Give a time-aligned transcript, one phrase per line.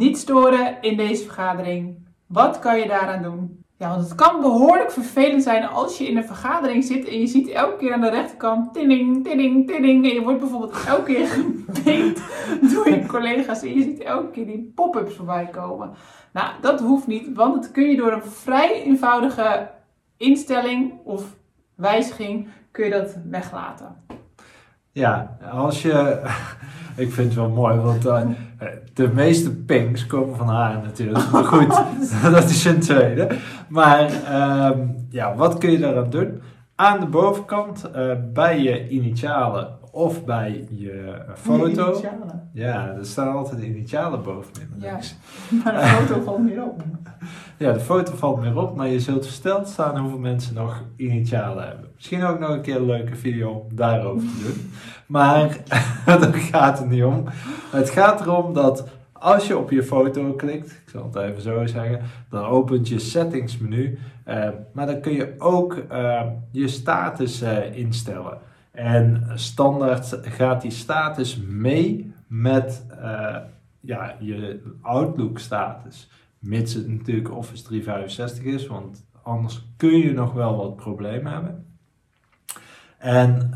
[0.00, 2.06] Niet storen in deze vergadering.
[2.26, 3.64] Wat kan je daaraan doen?
[3.76, 7.26] Ja, want het kan behoorlijk vervelend zijn als je in een vergadering zit en je
[7.26, 10.04] ziet elke keer aan de rechterkant tinning, tinning, tinning.
[10.04, 12.22] En je wordt bijvoorbeeld elke keer gebeten
[12.74, 15.90] door je collega's en je ziet elke keer die pop-ups voorbij komen.
[16.32, 19.70] Nou, dat hoeft niet, want dat kun je door een vrij eenvoudige
[20.16, 21.36] instelling of
[21.74, 23.96] wijziging kun je dat weglaten.
[24.92, 26.20] Ja, als je.
[26.96, 28.20] Ik vind het wel mooi, want uh,
[28.94, 31.30] de meeste pings komen van haar natuurlijk.
[31.30, 31.82] Maar goed,
[32.32, 33.28] dat is een tweede.
[33.68, 34.70] Maar uh,
[35.10, 36.42] ja, wat kun je daaraan doen?
[36.74, 41.88] Aan de bovenkant, uh, bij je initialen of bij je foto.
[41.88, 42.48] Initialen.
[42.52, 44.68] Ja, er staan altijd initialen bovenin.
[44.78, 44.98] Ja,
[45.64, 46.82] maar de foto valt meer op.
[47.56, 51.66] Ja, de foto valt meer op, maar je zult versteld staan hoeveel mensen nog initialen
[51.66, 51.90] hebben.
[51.94, 54.70] Misschien ook nog een keer een leuke video om daarover te doen.
[55.06, 55.56] Maar
[56.04, 57.24] daar gaat het niet om.
[57.70, 61.66] Het gaat erom dat als je op je foto klikt, ik zal het even zo
[61.66, 63.98] zeggen, dan opent je settings menu.
[64.28, 68.38] Uh, maar dan kun je ook uh, je status uh, instellen.
[68.70, 72.86] En standaard gaat die status mee met
[73.80, 76.10] ja, je Outlook status.
[76.38, 81.66] Mits het natuurlijk Office 365 is, want anders kun je nog wel wat problemen hebben.
[82.98, 83.50] En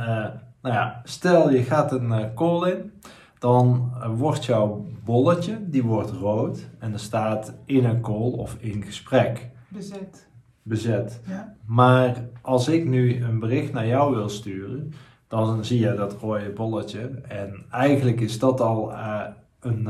[0.64, 2.92] nou ja, stel je gaat een uh, call in,
[3.38, 8.82] dan wordt jouw bolletje, die wordt rood en er staat in een call of in
[8.82, 9.50] gesprek.
[9.68, 10.28] Bezet.
[10.66, 11.20] Bezet.
[11.28, 11.56] Ja.
[11.66, 14.92] Maar als ik nu een bericht naar jou wil sturen,
[15.28, 17.10] dan zie je dat rode bolletje.
[17.28, 19.20] En eigenlijk is dat al uh,
[19.60, 19.88] een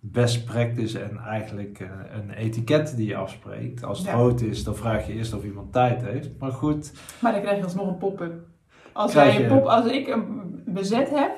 [0.00, 3.84] best practice en eigenlijk een etiket die je afspreekt.
[3.84, 4.12] Als het Ja.
[4.14, 6.30] rood is, dan vraag je eerst of iemand tijd heeft.
[6.38, 8.32] Maar goed, Maar dan krijg je alsnog een pop-up.
[8.92, 11.30] Als, jij een pop, als ik een bezet heb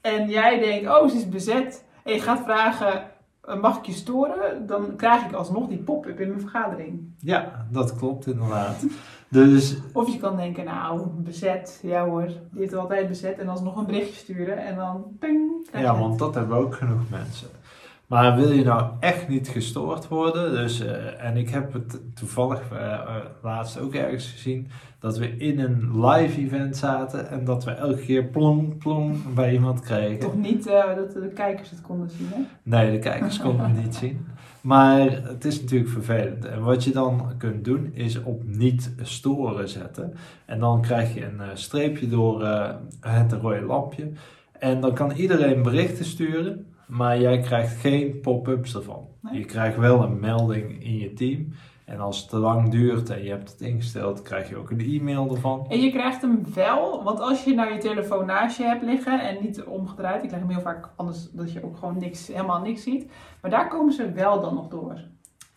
[0.00, 3.02] en jij denkt, oh, ze is bezet, en je gaat vragen, eh,
[3.60, 4.66] mag ik je storen?
[4.66, 7.00] Dan krijg ik alsnog die pop-up in mijn vergadering.
[7.18, 8.84] ja, dat klopt inderdaad.
[9.30, 13.76] Dus Of je kan denken, nou, bezet, ja hoor, die heeft altijd bezet, en alsnog
[13.76, 15.68] een berichtje sturen en dan ping.
[15.72, 17.48] Ja, want dat hebben ook genoeg mensen.
[18.08, 20.50] Maar wil je nou echt niet gestoord worden?
[20.50, 24.68] Dus, eh, en ik heb het toevallig eh, eh, laatst ook ergens gezien.
[24.98, 27.30] Dat we in een live event zaten.
[27.30, 30.18] En dat we elke keer plong plong bij iemand kregen.
[30.18, 32.40] Toch niet dat de kijkers het konden zien, hè?
[32.62, 34.26] Nee, de kijkers konden het niet zien.
[34.60, 36.44] Maar het is natuurlijk vervelend.
[36.44, 40.14] En wat je dan kunt doen is op niet storen zetten.
[40.44, 42.44] En dan krijg je een streepje door
[43.00, 44.10] het rode lampje.
[44.58, 46.66] En dan kan iedereen berichten sturen.
[46.88, 49.08] Maar jij krijgt geen pop-ups ervan.
[49.20, 49.38] Nee.
[49.38, 51.52] Je krijgt wel een melding in je team.
[51.84, 54.80] En als het te lang duurt en je hebt het ingesteld, krijg je ook een
[54.80, 55.66] e-mail ervan.
[55.68, 59.20] En je krijgt hem wel, want als je nou je telefoon naast je hebt liggen
[59.20, 62.60] en niet omgedraaid, ik krijg hem heel vaak anders dat je ook gewoon niks, helemaal
[62.60, 63.10] niks ziet,
[63.40, 65.00] maar daar komen ze wel dan nog door.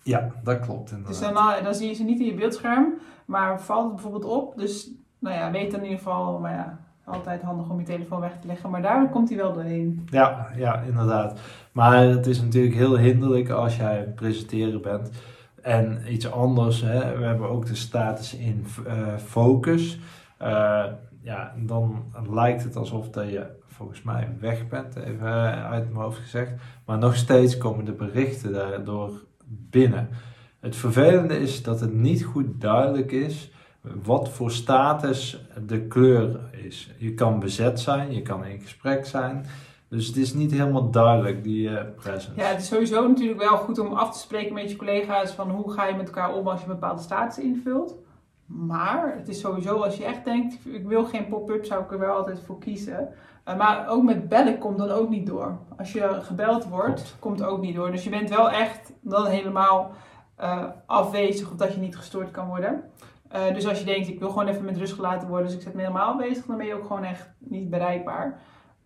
[0.04, 1.34] Ja, dat klopt Dus dan,
[1.64, 2.94] dan zie je ze niet in je beeldscherm,
[3.26, 6.80] maar valt het bijvoorbeeld op, dus nou ja, weet dan in ieder geval, maar ja,
[7.04, 10.08] altijd handig om je telefoon weg te leggen, maar daar komt hij wel doorheen.
[10.10, 11.40] Ja, ja, inderdaad.
[11.72, 15.12] Maar het is natuurlijk heel hinderlijk als jij presenteren bent.
[15.62, 20.00] En iets anders, hè, we hebben ook de status in eh, focus.
[20.38, 20.86] Eh,
[21.22, 26.04] ja, dan lijkt het alsof dat je volgens mij weg bent, even eh, uit mijn
[26.04, 26.52] hoofd gezegd.
[26.86, 29.12] Maar nog steeds komen de berichten daardoor
[29.46, 30.10] binnen.
[30.60, 33.52] Het vervelende is dat het niet goed duidelijk is
[34.04, 36.92] wat voor status de kleur is.
[36.98, 39.46] Je kan bezet zijn, je kan in gesprek zijn.
[39.88, 42.32] Dus het is niet helemaal duidelijk, die eh presence.
[42.42, 45.50] Ja, het is sowieso natuurlijk wel goed om af te spreken met je collega's van
[45.50, 47.96] hoe ga je met elkaar om als je een bepaalde status invult.
[48.46, 52.00] Maar het is sowieso als je echt denkt, ik wil geen pop-up, zou ik er
[52.00, 53.08] wel altijd voor kiezen.
[53.44, 55.58] Eh, maar ook met bellen komt dan ook niet door.
[55.78, 57.16] Als je gebeld wordt, Klopt.
[57.20, 57.92] komt ook niet door.
[57.92, 59.92] Dus je bent wel echt dan helemaal
[60.36, 62.84] eh, afwezig of dat je niet gestoord kan worden.
[63.32, 65.62] Eh, dus als je denkt, ik wil gewoon even met rust gelaten worden, dus ik
[65.62, 68.40] zet me helemaal afwezig, dan ben je ook gewoon echt niet bereikbaar.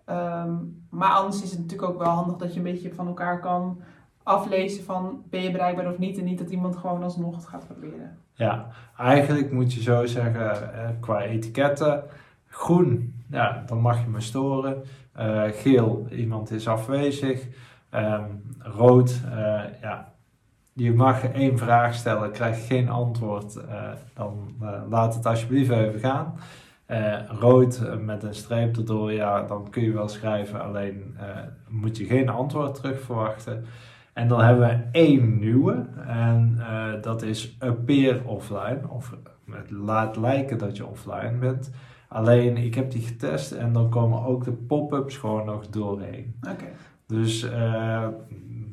[0.06, 0.54] Ehm,
[0.90, 3.82] maar anders is het natuurlijk ook wel handig dat je een beetje van elkaar kan
[4.26, 6.18] aflezen van ben je bereikbaar of niet.
[6.18, 8.18] En niet dat iemand gewoon alsnog het gaat proberen.
[8.34, 12.04] Ja, eigenlijk moet je zo zeggen, eh, qua etiketten,
[12.48, 14.84] groen, ja, dan mag je me storen.
[15.14, 17.48] Eh, geel, iemand is afwezig.
[17.90, 18.24] Ehm,
[18.60, 19.22] rood,
[20.78, 26.00] je mag één vraag stellen, krijg geen antwoord, uh, dan uh, laat het alsjeblieft even
[26.00, 26.34] gaan.
[26.88, 31.18] Uh, rood met een streep erdoor, ja, dan kun je wel schrijven, alleen
[31.68, 33.66] moet je geen antwoord terug verwachten.
[34.14, 36.60] En dan hebben we één nieuwe, en
[37.02, 39.16] dat is appear offline, of
[39.70, 41.72] laat lijken dat je offline bent.
[42.08, 46.36] Alleen, ik heb die getest en dan komen ook de pop-ups gewoon nog doorheen.
[46.52, 46.66] Oké.
[47.08, 47.48] Dus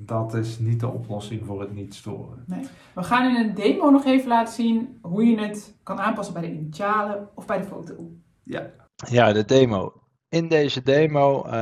[0.06, 2.44] dat is niet de oplossing voor het niet storen.
[2.46, 2.66] Nee.
[2.94, 6.42] We gaan in een demo nog even laten zien hoe je het kan aanpassen bij
[6.42, 8.10] de initialen of bij de foto.
[8.42, 8.70] Ja.
[9.10, 9.92] Ja, de demo.
[10.28, 11.52] In deze demo uh,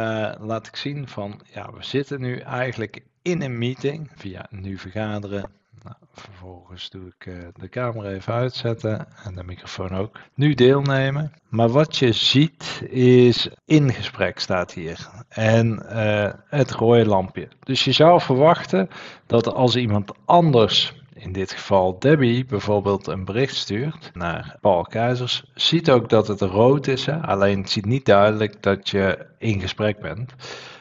[0.41, 5.51] laat ik zien van, ja, we zitten nu eigenlijk in een meeting via nu vergaderen
[5.83, 10.19] nou, vervolgens doe ik uh, de camera even uitzetten en de microfoon ook.
[10.35, 11.33] Nu deelnemen.
[11.49, 15.09] Maar wat je ziet is in gesprek staat hier.
[15.29, 17.49] En uh, het rode lampje.
[17.61, 18.89] Dus je zou verwachten
[19.27, 25.45] dat als iemand anders in dit geval Debbie bijvoorbeeld een bericht stuurt naar Paul Keizers,
[25.55, 27.07] ziet ook dat het rood is.
[27.07, 27.21] Hè?
[27.27, 30.35] Alleen het ziet niet duidelijk dat je in gesprek bent.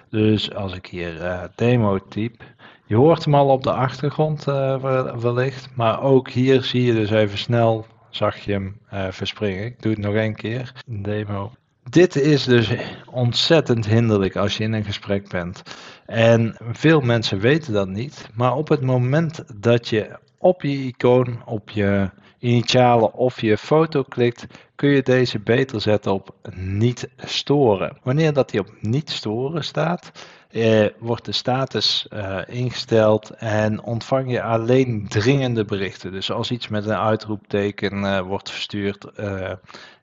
[0.09, 2.43] Dus als ik hier uh, demo typ,
[2.89, 7.09] je hoort hem al op de achtergrond uh, wellicht, maar ook hier zie je dus
[7.09, 9.65] even snel, zag je hem uh, verspringen.
[9.65, 11.51] Ik doe het nog één keer, demo.
[11.89, 12.73] Dit is dus
[13.11, 15.61] ontzettend hinderlijk als je in een gesprek bent.
[16.05, 21.41] En veel mensen weten dat niet, maar op het moment dat je op je icoon,
[21.45, 22.09] op je
[22.39, 24.45] initialen of je foto klikt,
[24.75, 27.97] kun je deze beter zetten op niet storen.
[28.03, 30.11] Wanneer dat die op niet storen staat,
[30.49, 36.11] eh, wordt de status eh, ingesteld en ontvang je alleen dringende berichten.
[36.11, 39.51] Dus als iets met een uitroepteken uh, wordt verstuurd, uh,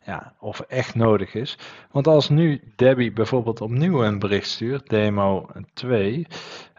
[0.04, 1.58] ja, of echt nodig is.
[1.90, 6.26] Want als nu Debbie bijvoorbeeld opnieuw een bericht stuurt, demo 2,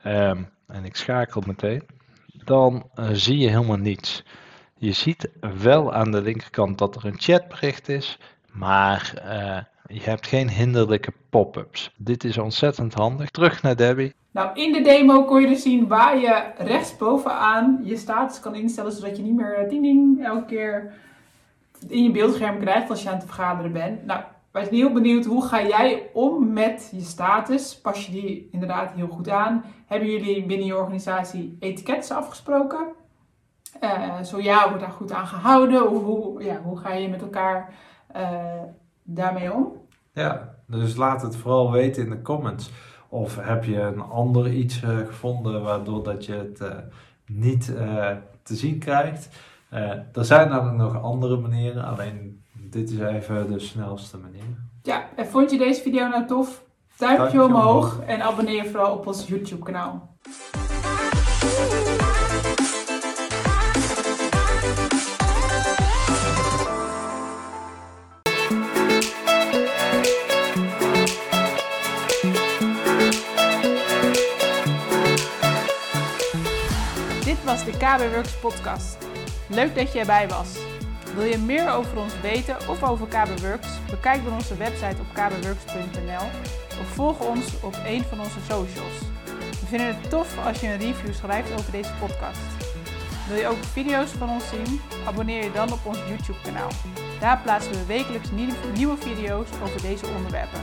[0.04, 1.84] ehm, en ik schakel meteen,
[2.48, 4.24] dan zie je helemaal niets.
[4.78, 5.30] Je ziet
[5.62, 8.20] wel aan de linkerkant dat er een chatbericht is,
[8.52, 9.12] maar
[9.88, 11.94] je hebt geen hinderlijke pop-ups.
[11.98, 13.30] Dit is ontzettend handig.
[13.30, 14.14] Terug naar Debbie.
[14.32, 18.92] Nou, in de demo kon je dus zien waar je rechtsbovenaan je status kan instellen,
[18.92, 20.94] zodat je niet meer ding ding elke keer
[21.88, 24.06] in je beeldscherm krijgt als je aan het vergaderen bent.
[24.06, 24.22] Nou,
[24.58, 27.80] wij zijn heel benieuwd, hoe ga jij om met je status?
[27.82, 29.64] Pas je die inderdaad heel goed aan?
[29.86, 32.88] Hebben jullie binnen je organisatie etiketten afgesproken?
[33.82, 35.82] Uh, zo ja, wordt daar goed aan gehouden?
[35.82, 37.74] Hoe, ja, hoe ga je met elkaar
[38.16, 38.62] uh,
[39.04, 39.72] daarmee om?
[40.14, 42.72] Ja, dus laat het vooral weten in de comments.
[43.10, 46.62] Of heb je een ander iets uh, gevonden waardoor dat je het
[47.26, 47.66] niet
[48.44, 49.30] te zien krijgt.
[50.14, 54.66] er zijn namelijk nog andere manieren, alleen dit is even de snelste manier.
[54.82, 56.66] Ja, en vond je deze video nou tof?
[56.98, 60.16] Duimpje, Duimpje omhoog, omhoog en abonneer je vooral op ons YouTube kanaal.
[77.48, 78.98] was de KB Works podcast.
[79.50, 80.67] Leuk dat je erbij was.
[81.18, 83.68] Wil je meer over ons weten of over KB Works?
[83.90, 86.26] Bekijk dan onze website op kbworks.nl
[86.80, 88.98] of volg ons op een van onze socials.
[89.60, 92.40] We vinden het tof als je een review schrijft over deze podcast.
[93.28, 94.82] Wil je ook video's van ons zien?
[95.08, 96.72] Abonneer je dan op ons YouTube kanaal.
[97.20, 98.30] Daar plaatsen we wekelijks
[98.74, 100.62] nieuwe video's over deze onderwerpen.